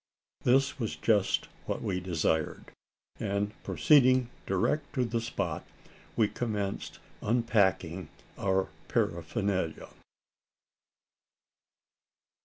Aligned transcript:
This 0.45 0.79
was 0.79 0.95
just 0.95 1.47
what 1.67 1.83
we 1.83 1.99
desired; 1.99 2.71
and, 3.19 3.53
proceeding 3.61 4.31
direct 4.47 4.91
to 4.95 5.05
the 5.05 5.21
spot, 5.21 5.63
we 6.15 6.27
commenced 6.27 6.97
unpacking 7.21 8.09
our 8.35 8.69
paraphernalia. 8.87 9.89